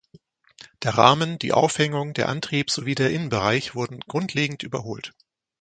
Der 0.81 0.97
Rahmen, 0.97 1.37
die 1.37 1.53
Aufhängung, 1.53 2.13
der 2.15 2.27
Antrieb 2.27 2.71
sowie 2.71 2.95
der 2.95 3.11
Innenbereich 3.11 3.75
wurden 3.75 3.99
grundlegend 3.99 4.63
überholt. 4.63 5.13